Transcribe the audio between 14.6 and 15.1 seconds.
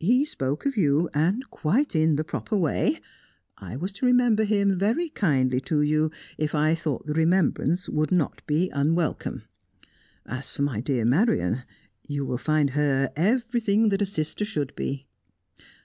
be."